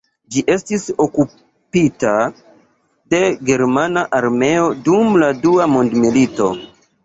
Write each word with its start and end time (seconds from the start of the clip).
Ĝi 0.35 0.43
estis 0.51 0.85
okupita 1.03 2.15
de 3.15 3.21
Germana 3.53 4.05
armeo 4.23 4.67
dum 4.91 5.23
la 5.25 5.33
Dua 5.47 5.73
mondmilito. 5.79 6.53